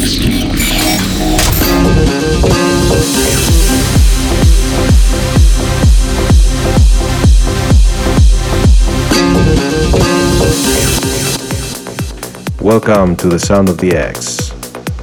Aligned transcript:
Welcome 12.61 13.15
to 13.15 13.27
the 13.27 13.39
Sound 13.39 13.69
of 13.69 13.79
the 13.79 13.93
X 13.95 14.51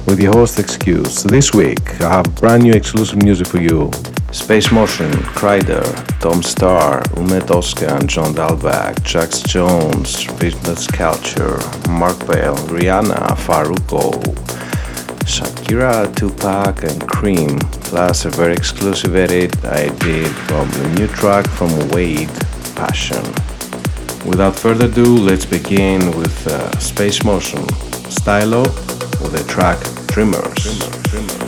with 0.07 0.21
your 0.21 0.31
host 0.31 0.59
Excuse. 0.59 1.23
This 1.23 1.53
week 1.53 1.99
I 1.99 2.09
have 2.09 2.35
brand 2.35 2.63
new 2.63 2.71
exclusive 2.71 3.21
music 3.21 3.47
for 3.47 3.57
you. 3.59 3.91
Space 4.31 4.71
Motion, 4.71 5.11
Kryder, 5.11 6.14
Tom 6.25 6.41
Staar, 6.41 7.03
Ume 7.17 7.39
Tosca 7.39 7.97
and 7.97 8.09
John 8.09 8.33
Dahlback, 8.33 9.03
Jax 9.03 9.41
Jones, 9.41 10.23
Fitness 10.39 10.87
Culture, 10.87 11.59
Mark 11.87 12.17
Bell, 12.25 12.55
Rihanna, 12.65 13.37
Farruko, 13.45 14.11
Shakira, 15.23 16.11
Tupac 16.15 16.81
and 16.81 17.07
Cream, 17.07 17.59
plus 17.91 18.25
a 18.25 18.31
very 18.31 18.53
exclusive 18.53 19.15
edit 19.15 19.53
I 19.63 19.89
did 19.99 20.31
from 20.47 20.67
the 20.71 20.95
new 20.97 21.07
track 21.09 21.47
from 21.47 21.69
Wade, 21.89 22.33
Passion. 22.73 23.23
Without 24.25 24.55
further 24.55 24.87
ado, 24.87 25.05
let's 25.05 25.45
begin 25.45 26.17
with 26.17 26.47
uh, 26.47 26.75
Space 26.79 27.23
Motion, 27.23 27.69
Stylo, 28.09 28.63
with 29.21 29.33
the 29.33 29.45
track 29.47 29.77
Dreamers. 30.07 31.44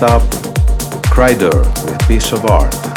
Next 0.00 0.12
up, 0.12 0.22
Kryder 1.10 1.58
with 1.84 2.06
Piece 2.06 2.30
of 2.30 2.44
Art. 2.44 2.87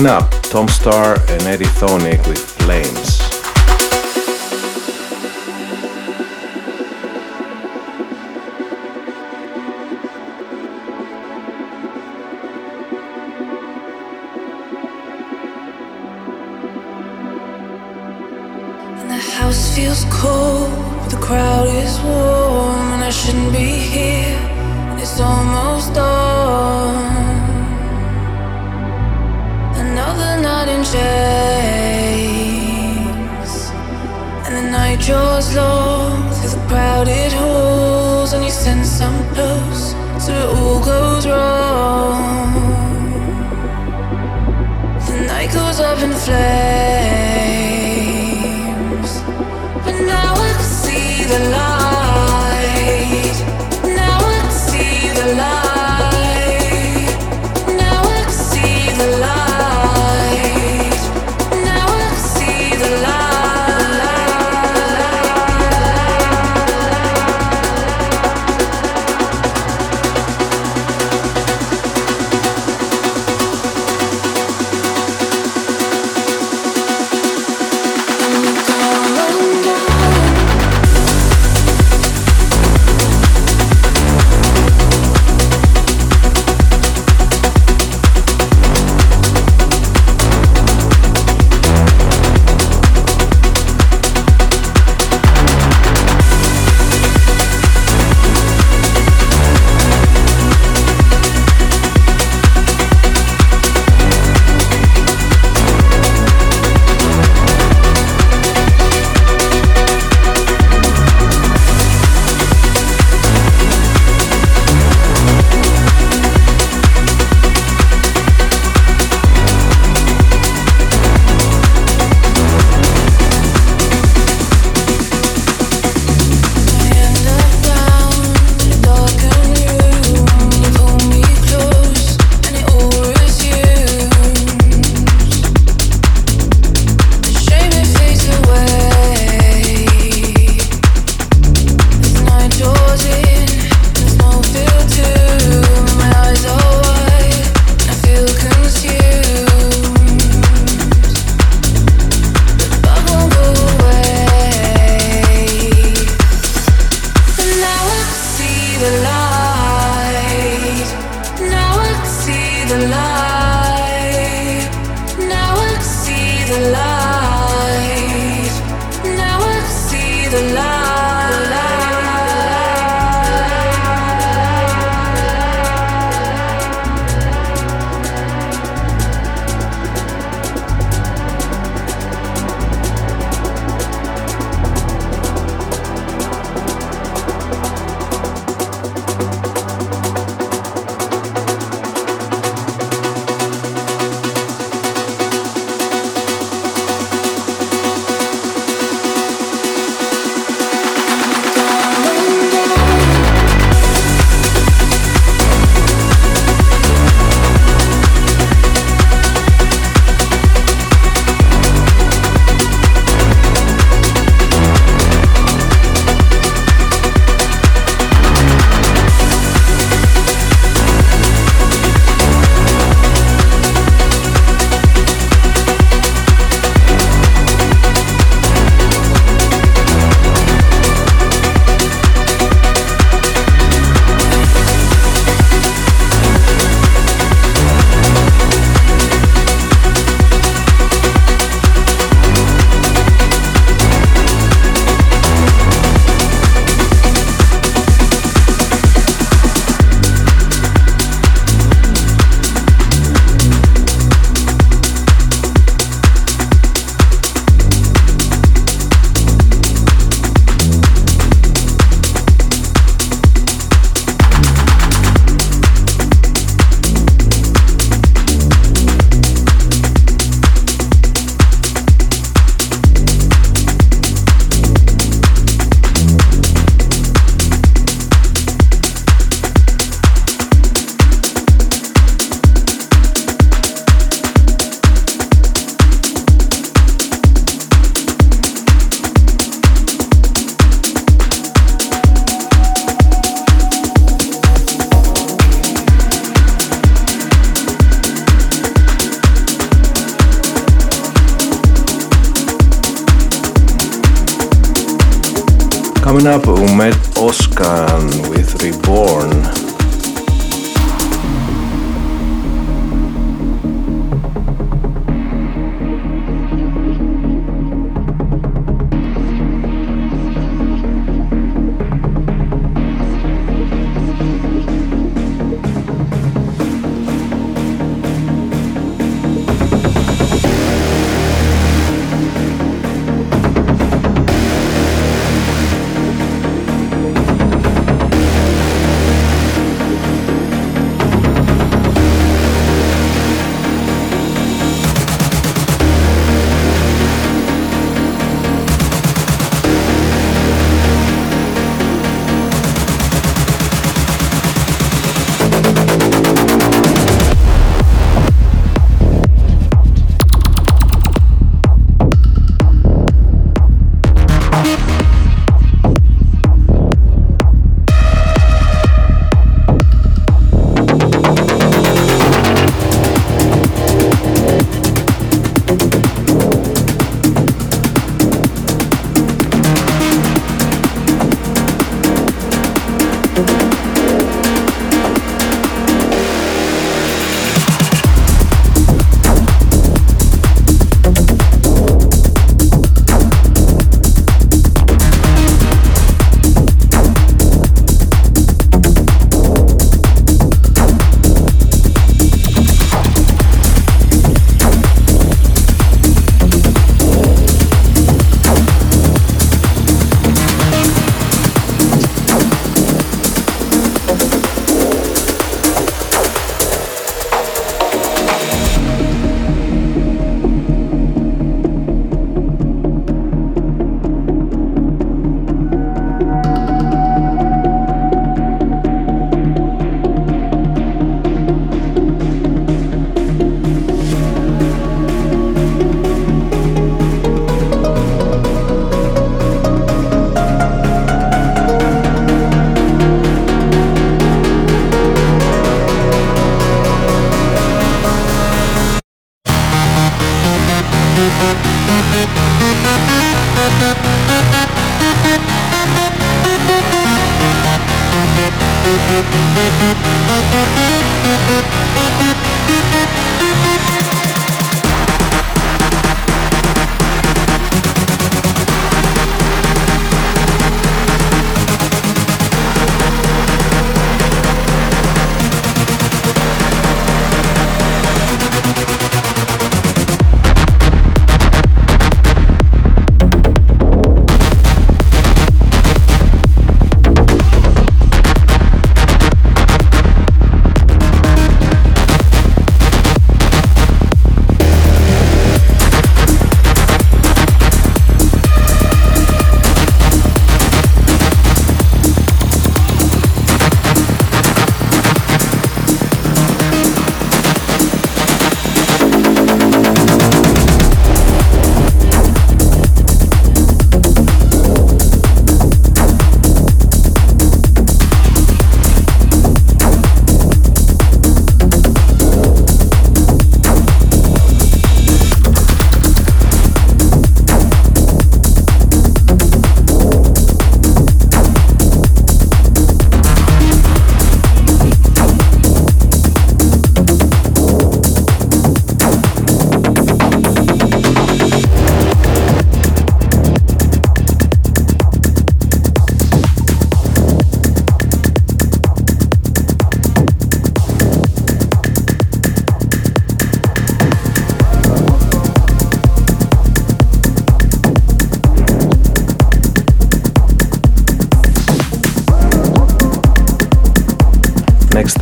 Coming 0.00 0.12
up, 0.12 0.30
Tom 0.44 0.66
Staar 0.66 1.16
and 1.28 1.42
Eddie 1.42 1.66
Thoneick 1.66 2.26
with 2.26 2.49
draws 35.00 35.54
long 35.56 36.30
through 36.30 36.50
the 36.50 36.66
crowded 36.68 37.32
halls, 37.32 38.32
and 38.32 38.44
you 38.44 38.50
send 38.50 38.86
some 38.86 39.16
close, 39.34 39.94
so 40.24 40.32
it 40.32 40.48
all 40.58 40.80
goes 40.84 41.26
wrong. 41.26 42.52
The 45.06 45.16
night 45.26 45.52
goes 45.52 45.80
up 45.80 45.98
in 46.00 46.12
flames, 46.12 46.99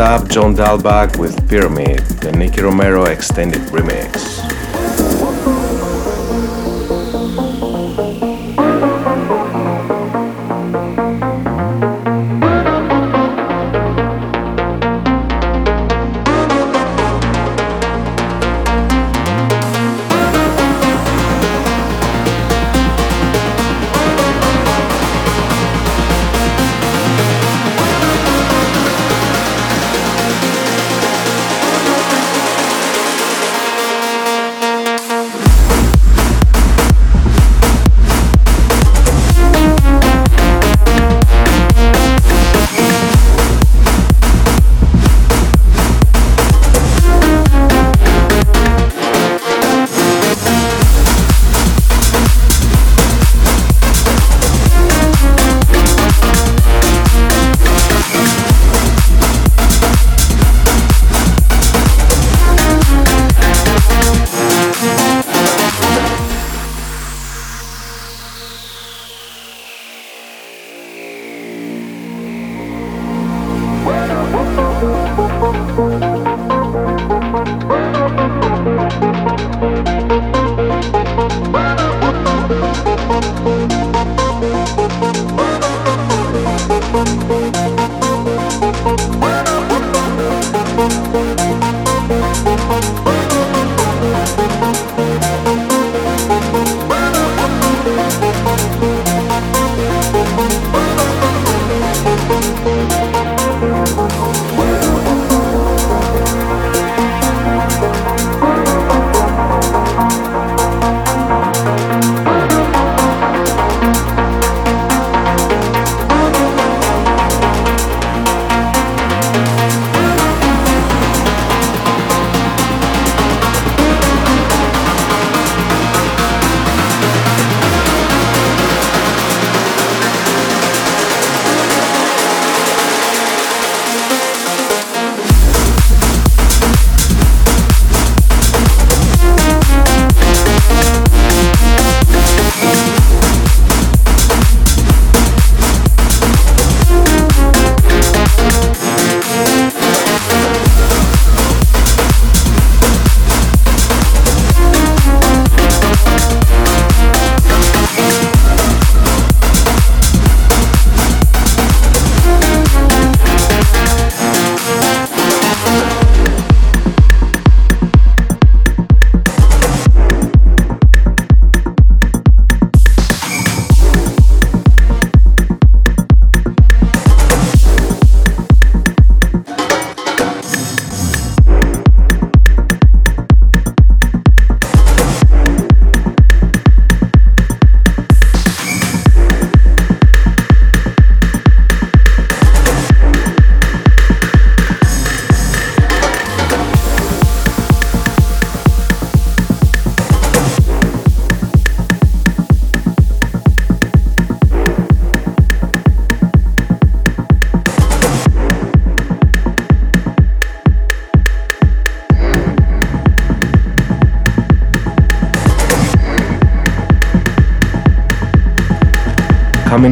up, 0.00 0.28
John 0.28 0.54
Dahlback 0.54 1.18
with 1.18 1.48
Pyramid, 1.48 2.00
the 2.20 2.30
Nicky 2.32 2.62
Romero 2.62 3.04
extended 3.04 3.60
remix. 3.72 4.37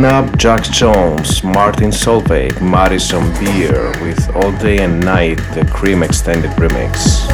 up 0.06 0.36
Jax 0.38 0.68
Jones, 0.68 1.42
Martin 1.42 1.90
Solveig, 1.90 2.60
Madison 2.60 3.22
Beer 3.38 3.90
with 4.02 4.34
All 4.36 4.52
Day 4.58 4.78
and 4.78 5.00
Night, 5.04 5.36
the 5.54 5.64
Cream 5.72 6.02
Extended 6.02 6.50
Remix. 6.52 7.26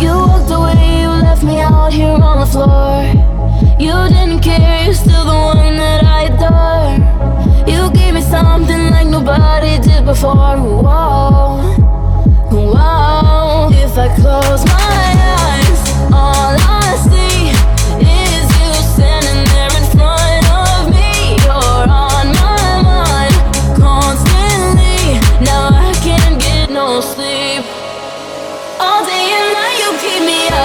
You 0.00 0.10
walked 0.10 0.50
away, 0.50 1.00
you 1.02 1.08
left 1.08 1.42
me 1.42 1.60
out 1.60 1.92
here 1.92 2.08
on 2.08 2.40
the 2.40 2.46
floor. 2.46 3.04
You 3.78 3.92
didn't 4.08 4.40
care, 4.40 4.84
you're 4.84 4.94
still 4.94 5.24
the 5.24 5.34
one 5.34 5.76
that 5.76 6.04
I 6.04 6.22
adore. 6.30 6.98
You 7.66 7.90
gave 7.92 8.14
me 8.14 8.22
something 8.22 8.90
like 8.90 9.08
nobody 9.08 9.78
did 9.82 10.04
before. 10.04 10.56
Whoa, 10.58 11.60
whoa. 12.50 13.70
If 13.72 13.96
I 13.98 14.08
close 14.16 14.64
my 14.66 15.14
eyes, 15.40 15.82
all 16.12 16.56
I 16.58 16.96
see. 17.08 17.39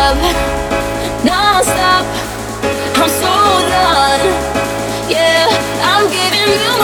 club, 0.05 0.17
non-stop 1.25 2.05
I'm 2.97 3.09
so 3.09 3.33
done, 3.73 4.23
yeah, 5.09 5.49
I'm 5.81 6.05
giving 6.09 6.49
you 6.61 6.74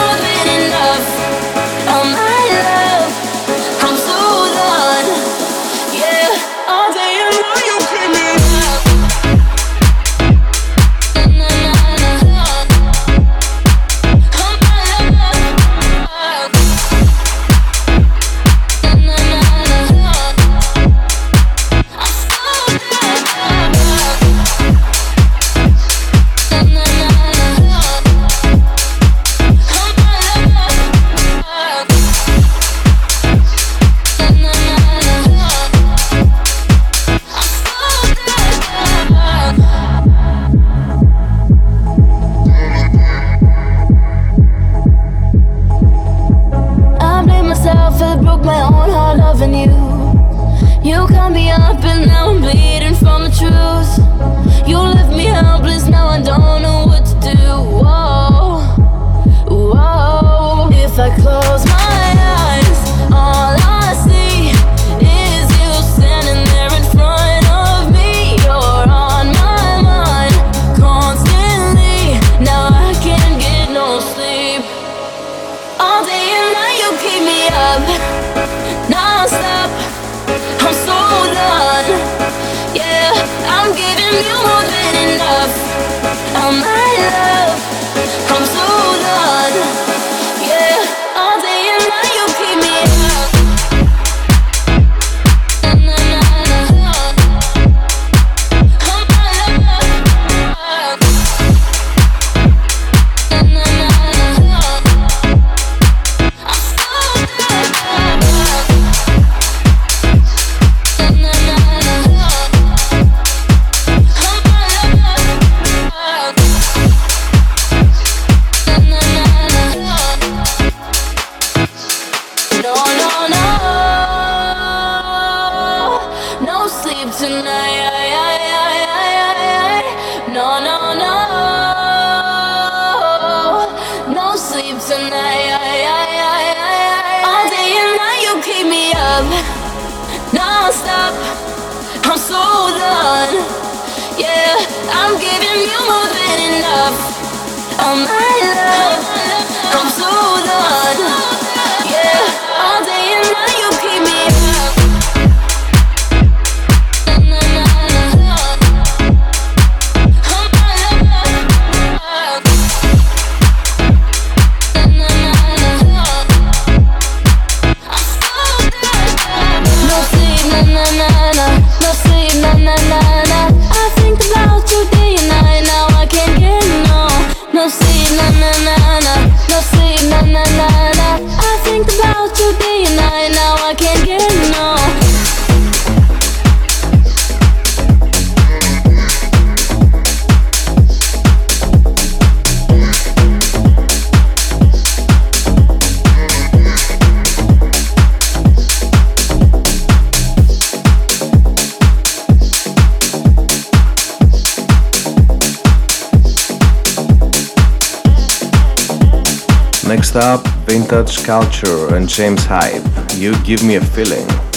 Up, 210.16 210.46
Vintage 210.66 211.24
Culture 211.24 211.94
and 211.94 212.08
James 212.08 212.44
Hype. 212.44 212.84
You 213.14 213.32
give 213.44 213.62
me 213.64 213.76
a 213.76 213.80
feeling. 213.80 214.51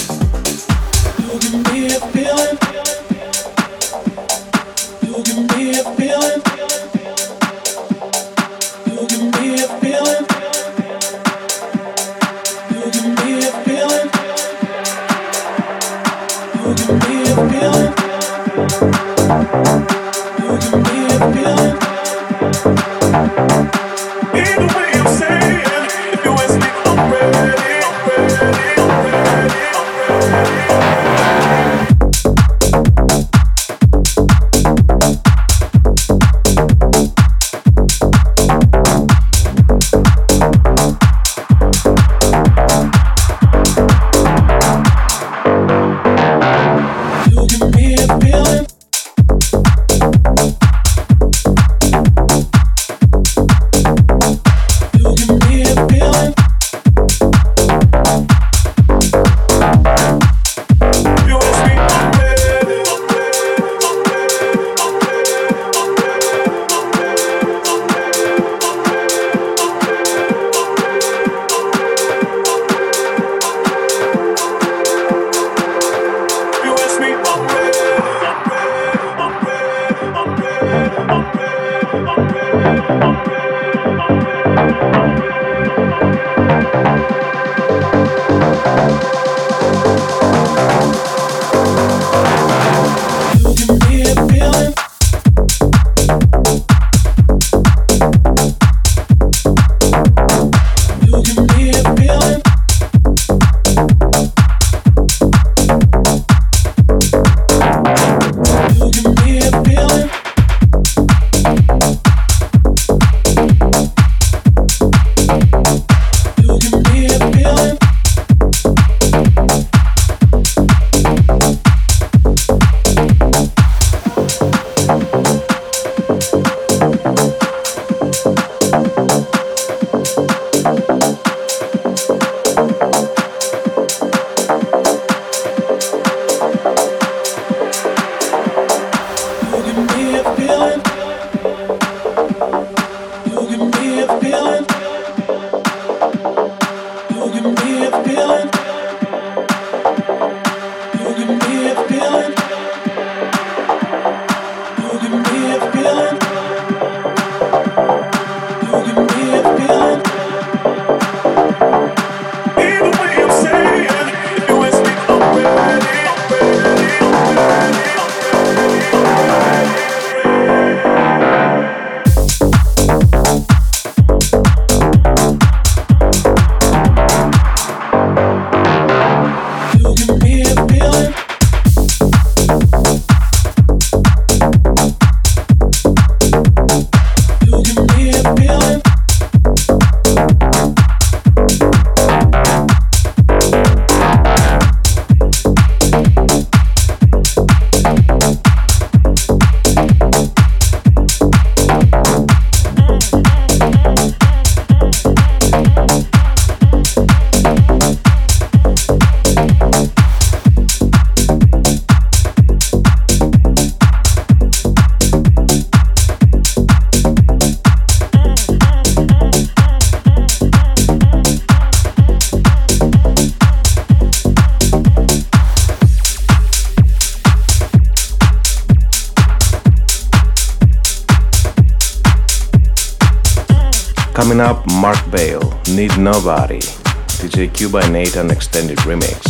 By 237.76 237.86
Nathan 237.90 238.30
Extended 238.30 238.78
Remix. 238.86 239.25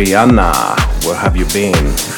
Rihanna, 0.00 1.04
where 1.04 1.14
have 1.14 1.36
you 1.36 1.44
been? 1.52 1.74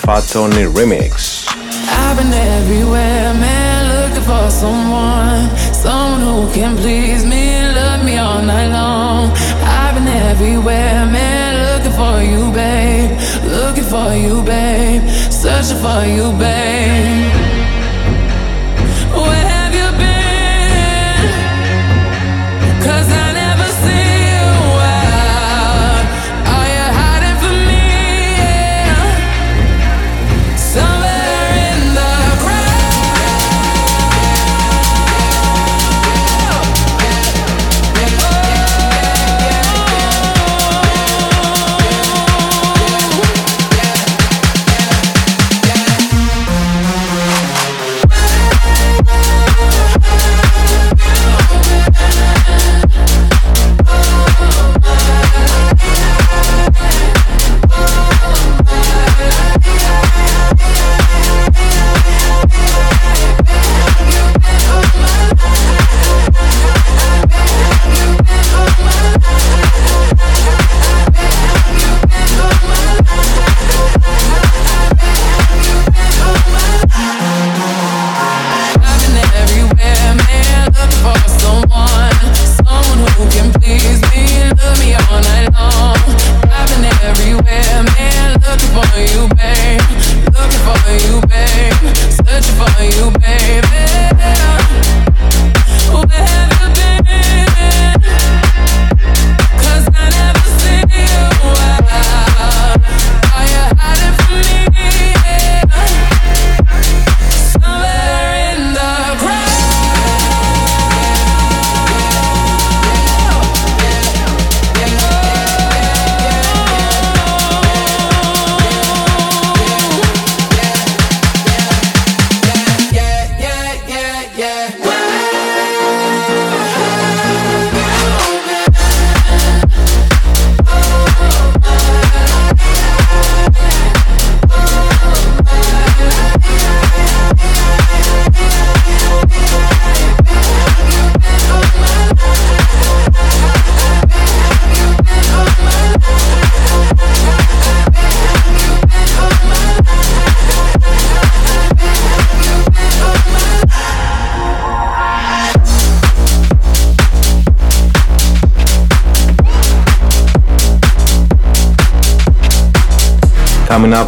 Fat 0.06 0.22
Tony 0.30 0.70
remix. 0.70 1.48
I've 1.50 2.16
been 2.16 2.32
everywhere, 2.32 3.34
man, 3.34 3.80
looking 3.90 4.22
for 4.22 4.48
someone, 4.50 5.50
someone 5.74 6.20
who 6.20 6.54
can 6.54 6.76
please 6.76 7.26
me, 7.26 7.66
love 7.74 8.04
me 8.04 8.18
all 8.18 8.40
night 8.40 8.68
long. 8.68 9.32
I've 9.66 9.96
been 9.96 10.06
everywhere, 10.06 11.06
man, 11.10 11.50
looking 11.66 11.96
for 11.98 12.22
you, 12.22 12.52
babe, 12.52 13.18
looking 13.50 13.88
for 13.94 14.14
you, 14.14 14.44
babe, 14.44 15.02
searching 15.32 15.78
for 15.78 16.06
you, 16.06 16.30
babe. 16.38 17.41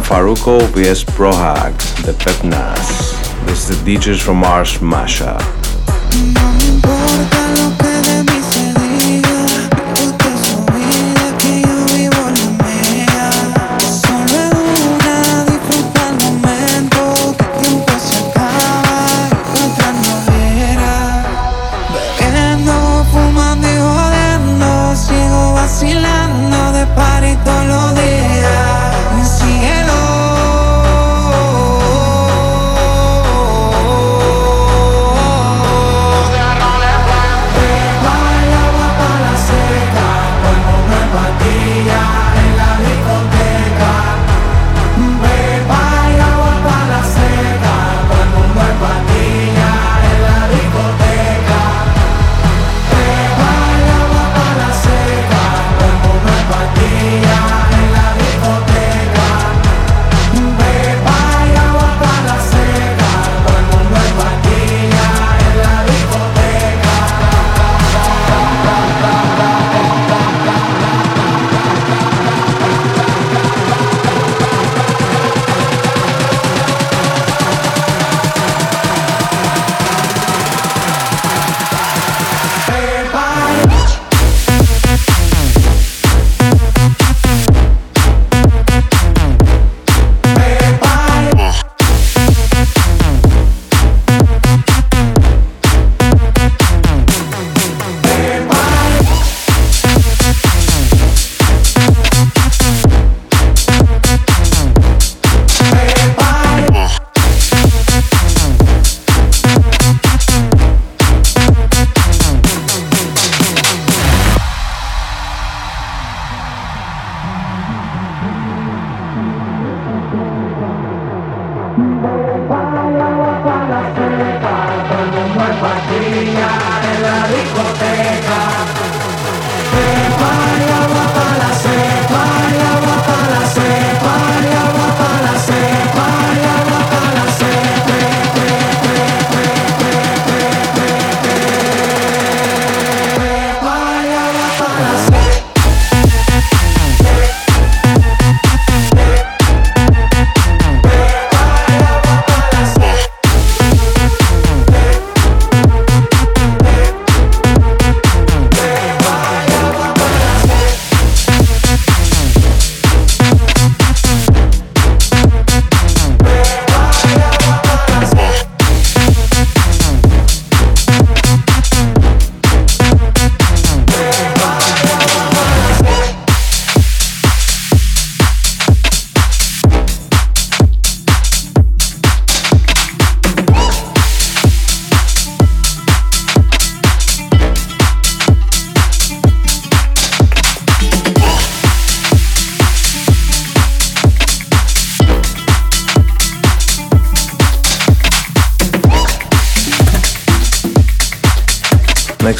Farruko 0.05 0.61
vs 0.67 1.03
Prohag, 1.03 1.75
the 2.05 2.11
Pepas. 2.13 3.45
This 3.47 3.69
is 3.69 3.83
the 3.83 3.97
DJs 3.97 4.21
from 4.21 4.37
Mars 4.37 4.79
Masha. 4.79 5.39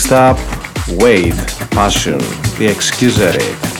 Next 0.07 0.13
up, 0.13 0.37
Wade, 0.99 1.33
Passion, 1.71 2.19
The 2.59 2.67
Excusere. 2.67 3.74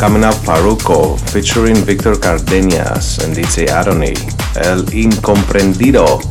Coming 0.00 0.24
up, 0.24 0.32
Farruko 0.46 1.20
featuring 1.28 1.84
Victor 1.84 2.16
Cardenas 2.16 3.18
and 3.18 3.36
DJ 3.36 3.68
Adoni, 3.68 4.16
El 4.56 4.82
Incomprendido 4.94 6.22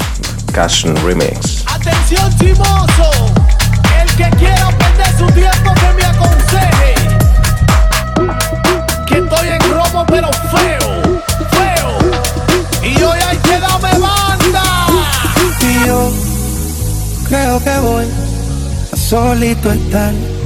Cashion 0.52 0.96
Remix. 1.06 1.64
Atención 1.68 2.36
chimoso, 2.40 3.12
el 4.02 4.10
que 4.16 4.28
quiera 4.38 4.76
perder 4.76 5.18
su 5.20 5.28
tiempo 5.34 5.72
que 5.76 5.94
me 5.94 6.04
aconseje. 6.04 6.96
Que 9.06 9.20
estoy 9.20 9.48
en 9.50 9.62
robo 9.72 10.04
pero 10.08 10.32
feo, 10.50 11.22
feo. 11.52 11.92
Y 12.82 13.04
hoy 13.04 13.20
hay 13.20 13.38
que 13.38 13.60
darme 13.60 14.00
banda. 14.00 14.64
Y 15.62 15.86
yo 15.86 16.12
creo 17.28 17.64
que 17.64 17.78
voy 17.82 18.08
a 18.92 18.96
solito 18.98 19.72
estar 19.72 20.39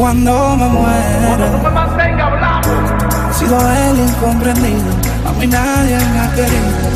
cuando 0.00 0.56
me 0.56 0.66
muera. 0.66 1.50
No 1.52 1.58
me 1.58 1.68
mantenga 1.68 2.26
hablando. 2.28 2.68
He 3.30 3.34
sido 3.34 3.60
el 3.60 3.98
incomprendido, 3.98 4.90
a 5.28 5.32
mí 5.32 5.46
nadie 5.46 5.98
me 5.98 6.20
ha 6.20 6.30
querido, 6.34 6.88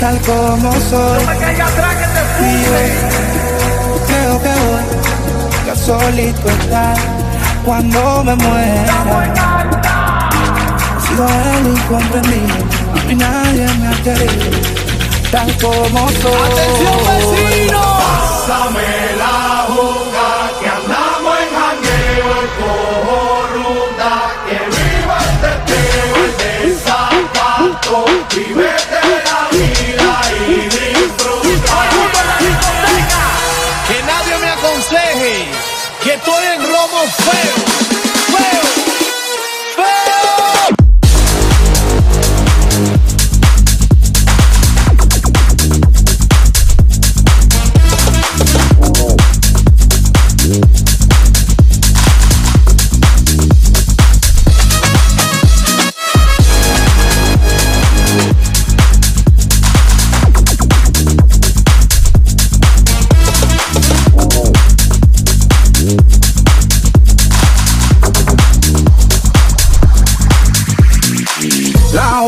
tal 0.00 0.18
como 0.20 0.72
soy. 0.72 1.24
No 1.24 1.30
me 1.30 1.38
caiga 1.38 1.66
atrás 1.66 1.94
que 1.94 2.06
te 2.06 2.22
creo 4.06 4.42
que 4.42 4.48
voy 4.48 5.70
a 5.70 5.76
solito 5.76 6.48
estar 6.48 6.96
cuando 7.66 8.24
me 8.24 8.34
muera. 8.36 8.94
He 10.96 11.00
sido 11.06 11.26
el 11.26 11.66
incomprendido, 11.66 12.56
a 12.94 13.04
mí 13.08 13.14
nadie 13.14 13.66
me 13.78 13.88
ha 13.88 14.02
querido, 14.02 14.58
tal 15.30 15.54
como 15.58 16.08
soy. 16.08 16.50
Atención 16.50 16.96
vecino. 17.08 17.82
Que 18.42 19.21
que 36.02 36.14
estoy 36.14 36.44
en 36.46 36.62
robo 36.62 37.04
feo, 37.24 37.51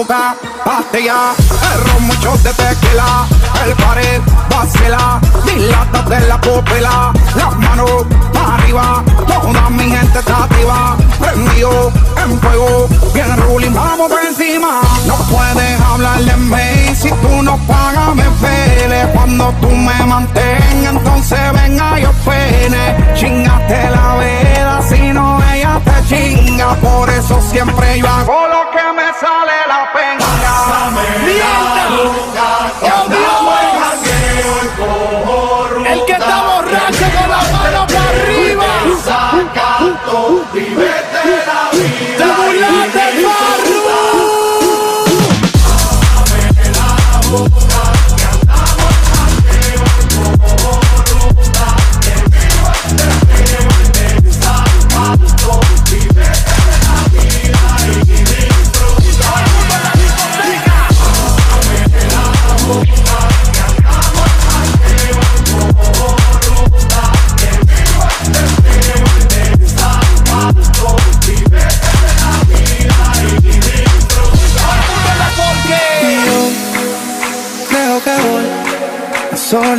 Hoja, 0.07 0.37
pastilla, 0.65 1.33
el 1.73 1.85
ron, 1.89 2.03
mucho 2.07 2.37
de 2.43 2.53
tequila, 2.53 3.27
el 3.65 3.73
pared, 3.75 4.21
vacila, 4.51 5.21
dilatas 5.47 6.09
de 6.09 6.21
la 6.29 6.41
pupila, 6.41 7.13
las 7.35 7.57
manos 7.57 7.91
para 8.33 8.57
arriba, 8.57 9.03
toda 9.27 9.71
mi 9.71 9.85
gente 9.85 10.19
está 10.19 10.45
activa, 10.45 10.97
prendido 11.19 11.93
en 12.23 12.39
fuego, 12.39 12.89
bien 13.15 13.37
ruling, 13.37 13.73
vamos 13.73 14.11
por 14.11 14.23
encima, 14.23 14.81
no 15.07 15.15
puedes 15.15 15.81
hablar 15.81 16.21
de 16.21 16.37
mí, 16.37 16.95
si 16.95 17.09
tú 17.09 17.43
no 17.43 17.57
pagas 17.67 18.15
me 18.15 18.25
pele, 18.43 19.09
cuando 19.15 19.53
tú 19.61 19.71
me 19.71 20.07
mantengas, 20.07 20.97
entonces 20.97 21.39
venga 21.53 21.99
yo 21.99 22.13
pene, 22.25 23.15
chingaste 23.15 23.91
la 23.91 24.15
vela, 24.17 24.83
si 24.83 25.13
no 25.13 25.34
chinga, 26.07 26.75
por 26.77 27.09
eso 27.11 27.41
siempre 27.41 27.99
yo 27.99 28.09
hago 28.09 28.47
lo 28.49 28.71
que 28.71 28.93
me 28.93 29.13
sale 29.21 29.53
la 29.67 29.93
penca. 29.93 30.25
Pásame 30.25 31.05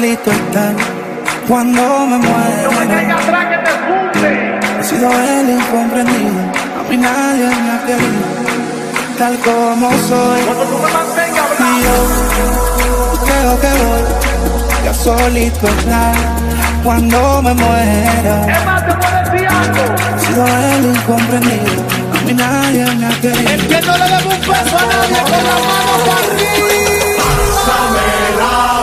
solito 0.06 0.32
estar 0.32 0.76
cuando 1.48 1.82
me 2.06 2.18
muera. 2.18 3.18
atrás 3.18 3.46
que 3.50 3.58
te 3.66 3.72
funde. 3.86 4.60
He 4.80 4.84
sido 4.84 5.10
el 5.10 5.50
incomprendido, 5.50 6.42
a 6.80 6.90
mí 6.90 6.98
nadie 6.98 7.48
me 7.48 7.72
ha 7.72 7.86
querido, 7.86 8.26
tal 9.18 9.40
como 9.40 9.90
soy. 10.08 10.42
Cuando 10.44 10.64
tú 10.66 10.78
me 10.78 10.92
mantengas 10.92 11.46
Y 11.60 11.84
yo 11.84 11.98
creo 13.26 13.60
que 13.62 13.72
voy 13.82 14.88
a 14.90 14.94
solito 14.94 15.68
estar 15.68 16.16
cuando 16.84 17.42
me 17.42 17.54
muera. 17.56 18.58
Es 18.58 18.66
más, 18.66 18.86
te 18.86 18.92
a 18.92 19.24
decir 19.24 19.48
algo. 19.48 19.84
He 20.16 20.20
sido 20.20 20.46
el 20.46 20.86
incomprendido, 20.96 21.84
a 22.14 22.22
mí 22.26 22.34
nadie 22.34 22.86
me 22.96 23.06
ha 23.08 23.22
querido. 23.22 23.50
El 23.50 23.68
que 23.68 23.82
no 23.82 23.98
le 23.98 24.06
debe 24.06 24.36
un 24.36 24.42
peso 24.42 24.78
a 24.78 24.86
nadie 24.86 25.20
con 25.24 25.44
la 25.50 25.56
mano 25.68 25.94
para 26.06 26.18
arriba. 26.28 26.76
Next 27.96 28.75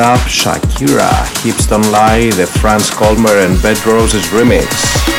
up, 0.00 0.20
Shakira, 0.20 1.10
Hips 1.42 1.66
Don't 1.66 1.90
Lie, 1.92 2.30
the 2.30 2.46
Franz 2.46 2.90
Colmer 2.90 3.36
and 3.36 3.60
Bed 3.62 3.84
Roses 3.86 4.26
remix. 4.28 5.09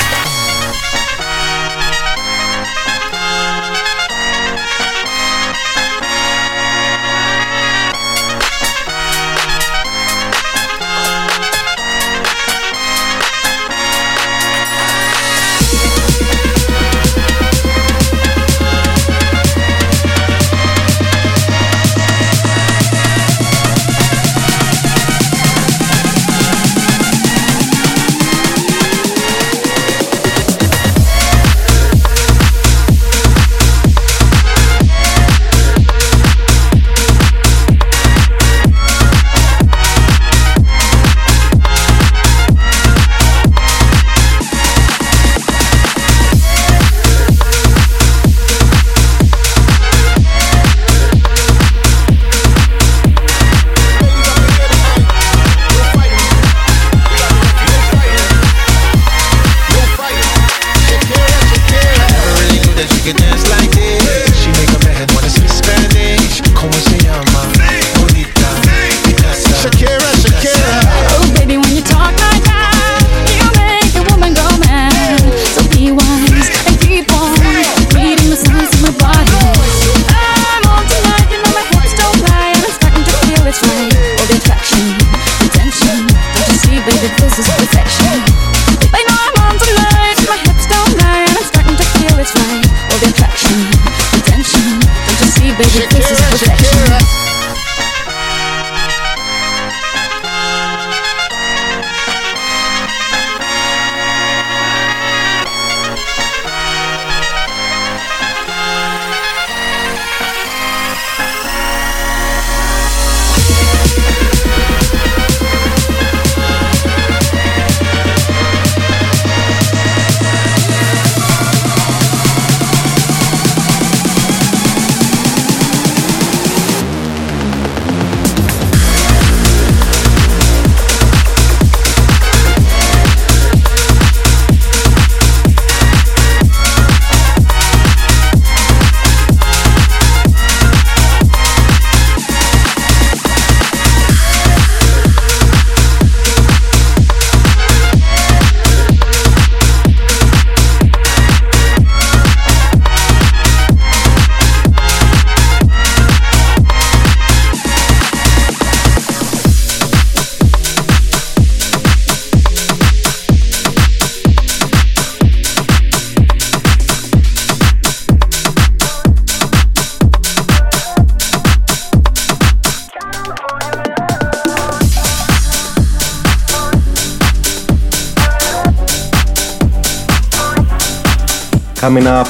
Coming 181.92 182.08
up, 182.08 182.28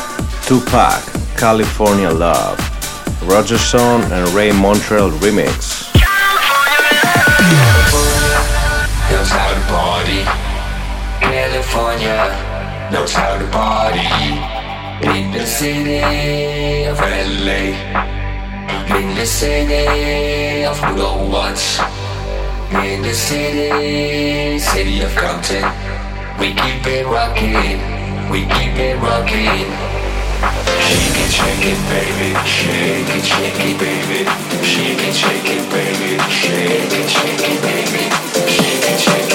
Tupac, 0.48 1.04
California 1.38 2.10
Love, 2.10 2.58
Rogerson 3.30 4.02
and 4.12 4.28
Ray 4.30 4.52
Montreal 4.52 5.12
remix. 5.22 5.86
California 5.94 6.82
knows 9.12 9.30
how 9.30 9.54
to 9.54 9.62
party. 9.70 10.24
California 11.22 12.90
knows 12.92 13.14
how 13.14 13.38
to 13.38 13.46
party. 13.52 14.02
In 15.08 15.32
the 15.32 15.46
city 15.46 16.86
of 16.86 16.98
LA. 17.00 17.78
In 18.98 19.14
the 19.14 19.28
city 19.28 20.66
of 20.66 20.82
good 20.82 21.00
old 21.00 21.32
Watts. 21.32 21.80
In 22.72 23.04
the 23.04 23.14
city, 23.14 24.58
city 24.58 25.02
of 25.04 25.16
Compton. 25.16 25.72
We 26.40 26.56
keep 26.56 26.88
it 26.88 27.06
rocking 27.06 27.91
we 28.32 28.46
keep 28.46 28.76
it 28.80 28.98
rocking. 29.00 29.68
Shake 30.88 31.20
it, 31.20 31.32
shake 31.38 31.66
it, 31.68 31.80
baby. 31.92 32.32
Shake 32.48 33.12
it, 33.16 33.26
shake 33.26 33.60
it, 33.60 33.78
baby. 33.78 34.24
Shake 34.64 35.04
it, 35.04 35.14
shake 35.14 35.50
it, 35.52 35.70
baby. 35.70 36.18
Shake 36.32 36.94
it, 37.00 37.10
shake 37.10 37.50
it, 37.52 37.62
baby. 37.62 38.04
Shake 38.48 38.88
it, 38.88 39.00
shake 39.00 39.26
it, 39.26 39.31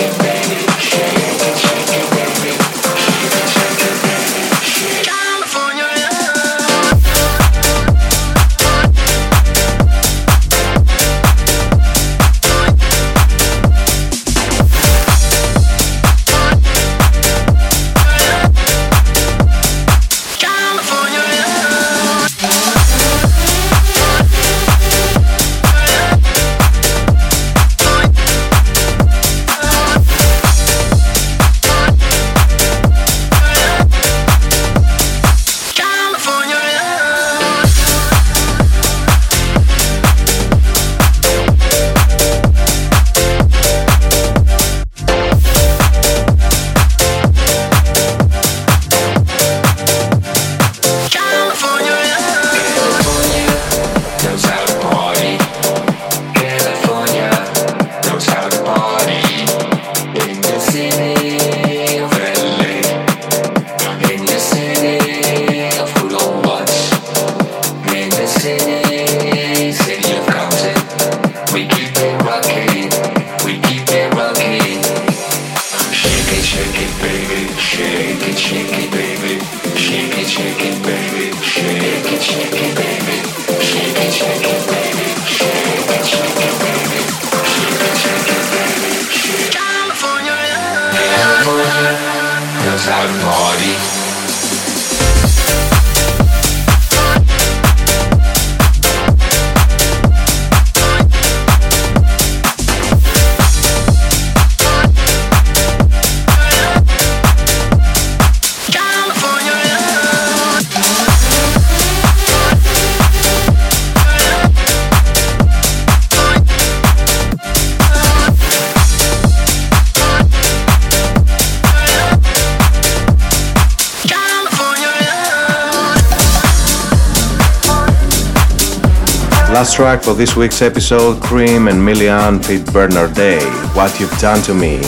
Last 129.57 129.75
track 129.75 130.03
for 130.03 130.13
this 130.13 130.37
week's 130.37 130.61
episode 130.61 131.23
Cream 131.23 131.67
and 131.69 131.79
Millian 131.79 132.47
Pete 132.47 132.71
Bernard 132.75 133.15
Day, 133.15 133.43
What 133.73 133.99
You've 133.99 134.13
Done 134.19 134.43
to 134.43 134.53
Me. 134.53 134.81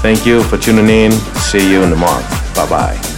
Thank 0.00 0.24
you 0.24 0.42
for 0.44 0.56
tuning 0.56 0.88
in. 0.88 1.12
See 1.12 1.70
you 1.70 1.82
in 1.82 1.92
a 1.92 1.96
month. 1.96 2.26
Bye 2.54 2.70
bye. 2.70 3.11